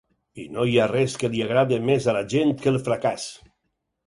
[0.43, 3.29] I no hi ha res que li agradi més a la gent que el fracàs.